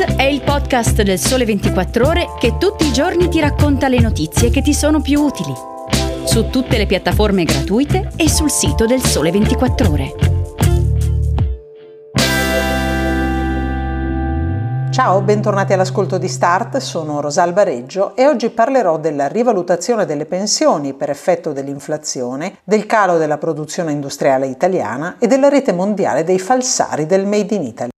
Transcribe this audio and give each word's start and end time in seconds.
È 0.00 0.22
il 0.22 0.40
podcast 0.40 1.02
del 1.02 1.18
Sole 1.18 1.44
24 1.44 2.06
Ore 2.06 2.28
che 2.38 2.56
tutti 2.56 2.86
i 2.86 2.92
giorni 2.92 3.28
ti 3.28 3.38
racconta 3.38 3.86
le 3.86 4.00
notizie 4.00 4.48
che 4.48 4.62
ti 4.62 4.72
sono 4.72 5.02
più 5.02 5.20
utili. 5.20 5.52
Su 6.24 6.48
tutte 6.48 6.78
le 6.78 6.86
piattaforme 6.86 7.44
gratuite 7.44 8.10
e 8.16 8.30
sul 8.30 8.50
sito 8.50 8.86
del 8.86 9.02
Sole 9.02 9.30
24 9.30 9.90
Ore. 9.90 10.14
Ciao, 14.90 15.20
bentornati 15.20 15.74
all'ascolto 15.74 16.16
di 16.16 16.28
Start, 16.28 16.78
sono 16.78 17.20
Rosalba 17.20 17.62
Reggio 17.62 18.16
e 18.16 18.26
oggi 18.26 18.48
parlerò 18.48 18.98
della 18.98 19.28
rivalutazione 19.28 20.06
delle 20.06 20.24
pensioni 20.24 20.94
per 20.94 21.10
effetto 21.10 21.52
dell'inflazione, 21.52 22.56
del 22.64 22.86
calo 22.86 23.18
della 23.18 23.36
produzione 23.36 23.92
industriale 23.92 24.46
italiana 24.46 25.16
e 25.18 25.26
della 25.26 25.50
rete 25.50 25.72
mondiale 25.72 26.24
dei 26.24 26.38
falsari 26.38 27.04
del 27.04 27.26
Made 27.26 27.54
in 27.54 27.62
Italy. 27.62 27.89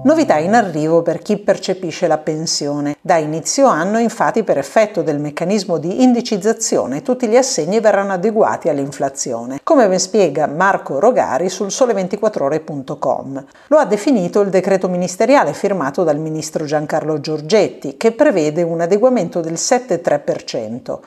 Novità 0.00 0.38
in 0.38 0.54
arrivo 0.54 1.02
per 1.02 1.18
chi 1.18 1.38
percepisce 1.38 2.06
la 2.06 2.18
pensione. 2.18 2.96
Da 3.00 3.16
inizio 3.16 3.66
anno, 3.66 3.98
infatti, 3.98 4.44
per 4.44 4.56
effetto 4.56 5.02
del 5.02 5.18
meccanismo 5.18 5.76
di 5.76 6.04
indicizzazione, 6.04 7.02
tutti 7.02 7.26
gli 7.26 7.34
assegni 7.34 7.80
verranno 7.80 8.12
adeguati 8.12 8.68
all'inflazione, 8.68 9.58
come 9.64 9.88
ben 9.88 9.98
spiega 9.98 10.46
Marco 10.46 11.00
Rogari 11.00 11.48
sul 11.48 11.66
sole24ore.com. 11.66 13.44
Lo 13.66 13.76
ha 13.76 13.84
definito 13.86 14.40
il 14.40 14.50
decreto 14.50 14.88
ministeriale 14.88 15.52
firmato 15.52 16.04
dal 16.04 16.18
ministro 16.18 16.64
Giancarlo 16.64 17.18
Giorgetti, 17.18 17.96
che 17.96 18.12
prevede 18.12 18.62
un 18.62 18.80
adeguamento 18.80 19.40
del 19.40 19.54
7,3%. 19.54 20.98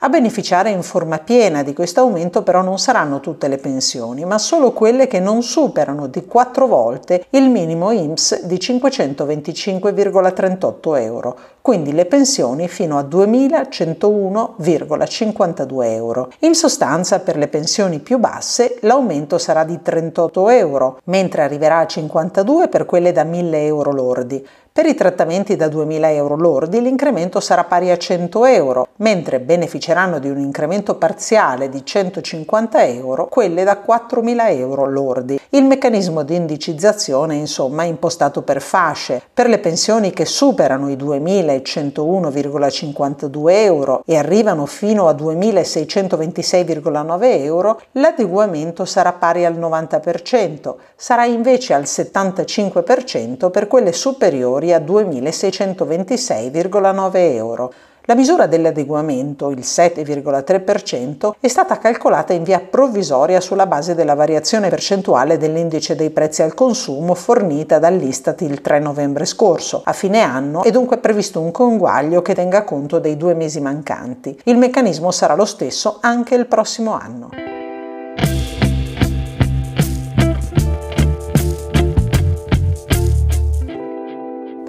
A 0.00 0.08
beneficiare 0.08 0.70
in 0.70 0.84
forma 0.84 1.18
piena 1.18 1.64
di 1.64 1.72
questo 1.72 2.02
aumento 2.02 2.44
però 2.44 2.62
non 2.62 2.78
saranno 2.78 3.18
tutte 3.18 3.48
le 3.48 3.56
pensioni, 3.56 4.24
ma 4.24 4.38
solo 4.38 4.70
quelle 4.70 5.08
che 5.08 5.18
non 5.18 5.42
superano 5.42 6.06
di 6.06 6.24
4 6.24 6.68
volte 6.68 7.26
il 7.30 7.50
minimo 7.50 7.90
IMSS 7.90 8.44
di 8.44 8.58
525,38 8.58 11.00
euro, 11.00 11.36
quindi 11.60 11.92
le 11.92 12.06
pensioni 12.06 12.68
fino 12.68 12.96
a 12.96 13.02
2.101,52 13.02 15.84
euro. 15.86 16.30
In 16.38 16.54
sostanza 16.54 17.18
per 17.18 17.36
le 17.36 17.48
pensioni 17.48 17.98
più 17.98 18.18
basse 18.18 18.76
l'aumento 18.82 19.36
sarà 19.36 19.64
di 19.64 19.82
38 19.82 20.48
euro, 20.50 21.00
mentre 21.06 21.42
arriverà 21.42 21.78
a 21.78 21.86
52 21.86 22.68
per 22.68 22.86
quelle 22.86 23.10
da 23.10 23.24
1.000 23.24 23.54
euro 23.54 23.90
lordi. 23.90 24.46
Per 24.70 24.84
i 24.86 24.94
trattamenti 24.94 25.56
da 25.56 25.66
2.000 25.66 26.04
euro 26.12 26.36
lordi 26.36 26.80
l'incremento 26.80 27.40
sarà 27.40 27.64
pari 27.64 27.90
a 27.90 27.96
100 27.96 28.44
euro, 28.44 28.86
mentre 28.98 29.40
beneficeranno 29.88 30.18
di 30.18 30.28
un 30.28 30.38
incremento 30.38 30.96
parziale 30.96 31.70
di 31.70 31.84
150 31.84 32.84
euro 32.84 33.28
quelle 33.28 33.64
da 33.64 33.82
4.000 33.84 34.50
euro 34.50 34.86
lordi. 34.86 35.40
Il 35.50 35.64
meccanismo 35.64 36.22
di 36.22 36.34
indicizzazione 36.34 37.34
insomma 37.36 37.84
è 37.84 37.86
impostato 37.86 38.42
per 38.42 38.60
fasce. 38.60 39.22
Per 39.32 39.48
le 39.48 39.58
pensioni 39.58 40.10
che 40.10 40.26
superano 40.26 40.90
i 40.90 40.96
2.101,52 40.96 43.50
euro 43.50 44.02
e 44.04 44.16
arrivano 44.16 44.66
fino 44.66 45.06
a 45.08 45.12
2.626,9 45.12 47.42
euro, 47.42 47.80
l'adeguamento 47.92 48.84
sarà 48.84 49.12
pari 49.12 49.46
al 49.46 49.58
90%, 49.58 50.74
sarà 50.96 51.24
invece 51.24 51.74
al 51.74 51.84
75% 51.84 53.50
per 53.50 53.66
quelle 53.66 53.92
superiori 53.92 54.74
a 54.74 54.78
2.626,9 54.78 57.10
euro. 57.14 57.72
La 58.08 58.14
misura 58.14 58.46
dell'adeguamento, 58.46 59.50
il 59.50 59.58
7,3%, 59.58 61.32
è 61.40 61.46
stata 61.46 61.76
calcolata 61.76 62.32
in 62.32 62.42
via 62.42 62.58
provvisoria 62.58 63.38
sulla 63.38 63.66
base 63.66 63.94
della 63.94 64.14
variazione 64.14 64.70
percentuale 64.70 65.36
dell'indice 65.36 65.94
dei 65.94 66.08
prezzi 66.08 66.40
al 66.40 66.54
consumo 66.54 67.12
fornita 67.12 67.78
dall'Istat 67.78 68.40
il 68.40 68.62
3 68.62 68.78
novembre 68.78 69.26
scorso. 69.26 69.82
A 69.84 69.92
fine 69.92 70.22
anno 70.22 70.62
è 70.62 70.70
dunque 70.70 70.96
previsto 70.96 71.38
un 71.38 71.50
conguaglio 71.50 72.22
che 72.22 72.34
tenga 72.34 72.64
conto 72.64 72.98
dei 72.98 73.18
due 73.18 73.34
mesi 73.34 73.60
mancanti. 73.60 74.40
Il 74.44 74.56
meccanismo 74.56 75.10
sarà 75.10 75.34
lo 75.34 75.44
stesso 75.44 75.98
anche 76.00 76.34
il 76.34 76.46
prossimo 76.46 76.94
anno. 76.98 77.47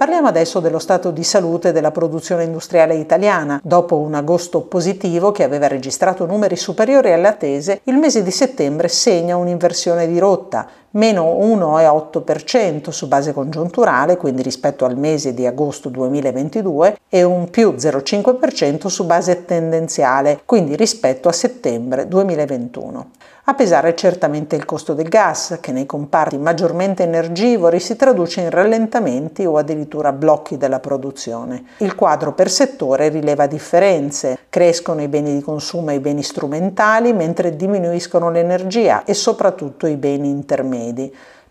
Parliamo 0.00 0.28
adesso 0.28 0.60
dello 0.60 0.78
stato 0.78 1.10
di 1.10 1.22
salute 1.22 1.72
della 1.72 1.90
produzione 1.90 2.44
industriale 2.44 2.94
italiana. 2.94 3.60
Dopo 3.62 3.98
un 3.98 4.14
agosto 4.14 4.62
positivo 4.62 5.30
che 5.30 5.44
aveva 5.44 5.66
registrato 5.66 6.24
numeri 6.24 6.56
superiori 6.56 7.12
alle 7.12 7.28
attese, 7.28 7.82
il 7.84 7.98
mese 7.98 8.22
di 8.22 8.30
settembre 8.30 8.88
segna 8.88 9.36
un'inversione 9.36 10.08
di 10.08 10.18
rotta, 10.18 10.66
meno 10.92 11.24
1,8% 11.24 12.90
su 12.90 13.08
base 13.08 13.32
congiunturale, 13.32 14.16
quindi 14.16 14.42
rispetto 14.42 14.84
al 14.84 14.96
mese 14.96 15.34
di 15.34 15.46
agosto 15.46 15.88
2022, 15.88 16.98
e 17.08 17.22
un 17.22 17.50
più 17.50 17.74
0,5% 17.76 18.86
su 18.88 19.04
base 19.04 19.44
tendenziale, 19.44 20.40
quindi 20.44 20.76
rispetto 20.76 21.28
a 21.28 21.32
settembre 21.32 22.08
2021. 22.08 23.10
A 23.44 23.54
pesare 23.54 23.96
certamente 23.96 24.54
il 24.54 24.64
costo 24.64 24.94
del 24.94 25.08
gas, 25.08 25.58
che 25.60 25.72
nei 25.72 25.86
comparti 25.86 26.38
maggiormente 26.38 27.02
energivori 27.02 27.80
si 27.80 27.96
traduce 27.96 28.42
in 28.42 28.50
rallentamenti 28.50 29.44
o 29.44 29.56
addirittura 29.56 30.12
blocchi 30.12 30.56
della 30.56 30.78
produzione. 30.78 31.64
Il 31.78 31.96
quadro 31.96 32.32
per 32.32 32.48
settore 32.48 33.08
rileva 33.08 33.46
differenze, 33.46 34.38
crescono 34.48 35.02
i 35.02 35.08
beni 35.08 35.34
di 35.34 35.40
consumo 35.40 35.90
e 35.90 35.94
i 35.94 36.00
beni 36.00 36.22
strumentali, 36.22 37.12
mentre 37.12 37.56
diminuiscono 37.56 38.30
l'energia 38.30 39.02
e 39.04 39.14
soprattutto 39.14 39.88
i 39.88 39.96
beni 39.96 40.28
intermedi. 40.28 40.79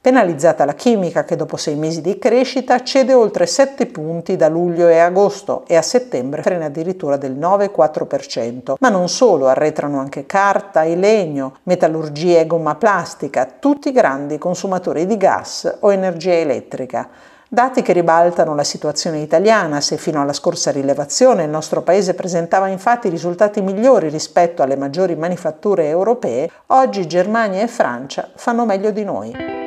Penalizzata 0.02 0.64
la 0.64 0.76
chimica 0.76 1.26
che 1.26 1.36
dopo 1.36 1.58
sei 1.58 1.76
mesi 1.76 2.00
di 2.00 2.18
crescita 2.18 2.82
cede 2.84 3.14
oltre 3.14 3.46
7 3.46 3.86
punti 3.88 4.38
da 4.38 4.48
luglio 4.48 4.88
e 4.88 4.98
agosto 4.98 5.66
e 5.68 5.76
a 5.76 5.82
settembre 5.82 6.42
frena 6.42 6.66
addirittura 6.66 7.18
del 7.18 7.38
9,4%. 7.38 8.76
Ma 8.80 8.88
non 8.88 9.10
solo, 9.10 9.48
arretrano 9.48 10.00
anche 10.00 10.26
carta 10.26 10.84
e 10.84 10.96
legno, 10.96 11.58
metallurgia 11.64 12.40
e 12.40 12.48
gomma 12.48 12.76
plastica, 12.76 13.46
tutti 13.60 13.92
grandi 13.92 14.38
consumatori 14.38 15.06
di 15.06 15.18
gas 15.18 15.80
o 15.82 15.92
energia 15.92 16.32
elettrica. 16.34 17.10
Dati 17.52 17.82
che 17.82 17.94
ribaltano 17.94 18.54
la 18.54 18.64
situazione 18.64 19.22
italiana, 19.22 19.82
se 19.82 19.98
fino 19.98 20.22
alla 20.22 20.34
scorsa 20.34 20.70
rilevazione 20.70 21.46
il 21.46 21.50
nostro 21.50 21.82
paese 21.82 22.14
presentava 22.14 22.68
infatti 22.68 23.10
risultati 23.10 23.60
migliori 23.62 24.10
rispetto 24.10 24.62
alle 24.62 24.76
maggiori 24.76 25.16
manifatture 25.16 25.88
europee, 25.88 26.48
oggi 26.68 27.08
Germania 27.08 27.64
e 27.64 27.68
Francia 27.68 28.30
fanno 28.36 28.66
meglio 28.66 28.92
di 28.92 29.04
noi. 29.04 29.59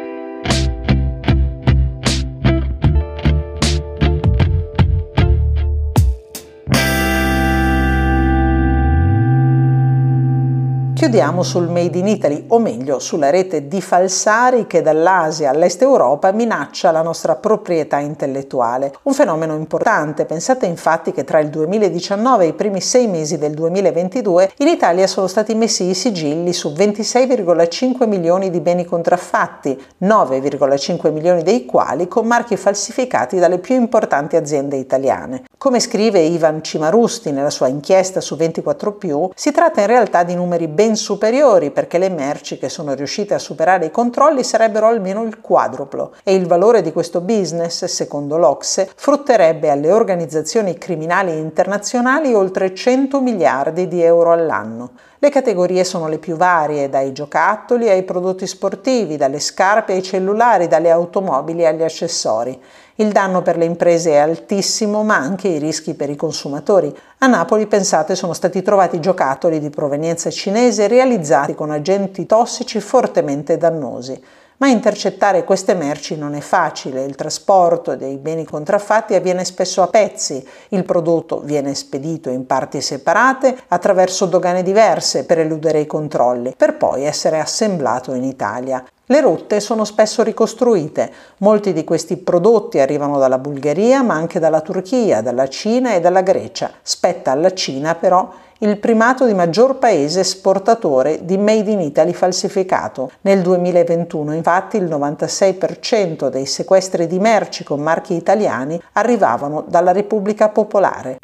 Chiudiamo 11.02 11.42
sul 11.42 11.66
Made 11.68 11.98
in 11.98 12.06
Italy, 12.06 12.44
o 12.46 12.60
meglio 12.60 13.00
sulla 13.00 13.28
rete 13.28 13.66
di 13.66 13.80
falsari 13.80 14.68
che 14.68 14.82
dall'Asia 14.82 15.50
all'Est 15.50 15.82
Europa 15.82 16.30
minaccia 16.30 16.92
la 16.92 17.02
nostra 17.02 17.34
proprietà 17.34 17.98
intellettuale. 17.98 18.94
Un 19.02 19.12
fenomeno 19.12 19.56
importante, 19.56 20.26
pensate 20.26 20.66
infatti 20.66 21.10
che 21.10 21.24
tra 21.24 21.41
il 21.41 21.48
2019 21.48 22.44
e 22.44 22.46
i 22.46 22.52
primi 22.52 22.80
sei 22.80 23.08
mesi 23.08 23.36
del 23.36 23.52
2022 23.52 24.52
in 24.58 24.68
Italia 24.68 25.08
sono 25.08 25.26
stati 25.26 25.56
messi 25.56 25.88
i 25.88 25.94
sigilli 25.94 26.52
su 26.52 26.68
26,5 26.68 28.06
milioni 28.06 28.48
di 28.48 28.60
beni 28.60 28.84
contraffatti, 28.84 29.76
9,5 30.02 31.10
milioni 31.10 31.42
dei 31.42 31.66
quali 31.66 32.06
con 32.06 32.28
marchi 32.28 32.56
falsificati 32.56 33.41
dalle 33.41 33.58
più 33.58 33.74
importanti 33.74 34.36
aziende 34.36 34.76
italiane. 34.76 35.42
Come 35.58 35.80
scrive 35.80 36.20
Ivan 36.20 36.62
Cimarusti 36.62 37.32
nella 37.32 37.50
sua 37.50 37.66
inchiesta 37.66 38.20
su 38.20 38.36
24 38.36 39.32
si 39.34 39.50
tratta 39.50 39.80
in 39.80 39.88
realtà 39.88 40.22
di 40.22 40.36
numeri 40.36 40.68
ben 40.68 40.91
ben 40.92 40.97
superiori 40.97 41.70
perché 41.70 41.97
le 41.97 42.10
merci 42.10 42.58
che 42.58 42.69
sono 42.69 42.92
riuscite 42.92 43.32
a 43.32 43.38
superare 43.38 43.86
i 43.86 43.91
controlli 43.91 44.44
sarebbero 44.44 44.86
almeno 44.86 45.22
il 45.22 45.41
quadruplo 45.41 46.15
e 46.22 46.34
il 46.34 46.47
valore 46.47 46.83
di 46.83 46.92
questo 46.92 47.22
business, 47.22 47.84
secondo 47.86 48.36
l'Ocse, 48.36 48.91
frutterebbe 48.94 49.71
alle 49.71 49.91
organizzazioni 49.91 50.77
criminali 50.77 51.39
internazionali 51.39 52.34
oltre 52.34 52.74
100 52.74 53.21
miliardi 53.22 53.89
di 53.89 54.03
euro 54.03 54.33
all'anno. 54.33 54.91
Le 55.18 55.30
categorie 55.30 55.84
sono 55.84 56.09
le 56.09 56.18
più 56.18 56.36
varie, 56.36 56.89
dai 56.89 57.12
giocattoli 57.12 57.89
ai 57.89 58.03
prodotti 58.03 58.47
sportivi, 58.47 59.16
dalle 59.16 59.39
scarpe 59.39 59.92
ai 59.92 60.03
cellulari, 60.03 60.66
dalle 60.66 60.91
automobili 60.91 61.65
agli 61.65 61.83
accessori. 61.83 62.60
Il 62.97 63.10
danno 63.10 63.41
per 63.41 63.56
le 63.56 63.65
imprese 63.65 64.10
è 64.10 64.16
altissimo, 64.16 65.03
ma 65.03 65.16
anche 65.16 65.48
i 65.48 65.59
rischi 65.59 65.94
per 65.94 66.10
i 66.10 66.16
consumatori. 66.16 66.94
A 67.18 67.27
Napoli, 67.27 67.66
pensate, 67.66 68.15
sono 68.15 68.34
stati 68.34 68.60
trovati 68.60 69.00
giocattoli 69.00 69.60
di 69.60 69.71
provenienza 69.71 70.28
cinese 70.28 70.89
realizzati 70.89 71.54
con 71.54 71.71
agenti 71.71 72.27
tossici 72.27 72.80
fortemente 72.80 73.56
dannosi. 73.56 74.22
Ma 74.59 74.68
intercettare 74.68 75.42
queste 75.42 75.74
merci 75.74 76.16
non 76.16 76.34
è 76.34 76.41
facile, 76.41 77.03
il 77.03 77.16
trasporto 77.16 77.97
dei 77.97 78.16
beni 78.16 78.44
contraffatti 78.44 79.15
avviene 79.15 79.44
spesso 79.44 79.83
a 79.83 79.89
pezzi, 79.89 80.47
il 80.68 80.84
prodotto 80.84 81.41
viene 81.41 81.74
spedito 81.74 82.30
in 82.30 82.47
parti 82.47 82.80
separate 82.80 83.56
attraverso 83.68 84.27
dogane 84.27 84.62
diverse 84.62 85.24
per 85.24 85.41
eludere 85.41 85.80
i 85.80 85.86
controlli, 85.86 86.54
per 86.56 86.77
poi 86.77 87.04
essere 87.04 87.41
assemblato 87.41 88.12
in 88.15 88.22
Italia. 88.22 88.84
Le 89.07 89.21
rotte 89.21 89.59
sono 89.59 89.84
spesso 89.84 90.22
ricostruite, 90.22 91.13
molti 91.39 91.72
di 91.72 91.83
questi 91.83 92.16
prodotti 92.19 92.78
arrivano 92.78 93.19
dalla 93.19 93.39
Bulgaria 93.39 94.01
ma 94.01 94.15
anche 94.15 94.39
dalla 94.39 94.60
Turchia, 94.60 95.21
dalla 95.21 95.49
Cina 95.49 95.95
e 95.95 96.01
dalla 96.01 96.22
Grecia. 96.22 96.71
Spetta 96.83 97.33
alla 97.33 97.53
Cina 97.53 97.97
però 97.97 98.33
il 98.59 98.78
primato 98.78 99.27
di 99.27 99.34
maggior 99.34 99.78
paese 99.78 100.21
esportatore 100.21 101.25
di 101.25 101.37
Made 101.37 101.69
in 101.69 101.81
Italy 101.81 102.13
falsificato. 102.13 103.10
Nel 103.22 103.43
2021 103.43 104.34
infatti 104.34 104.77
il 104.77 104.84
96% 104.84 106.28
dei 106.28 106.47
sequestri 106.47 107.09
di 107.09 107.19
merci 107.19 107.65
con 107.65 107.81
marchi 107.81 108.15
italiani 108.15 108.81
arrivavano 108.93 109.65
dalla 109.66 109.91
Repubblica 109.91 110.49
Popolare. 110.49 111.19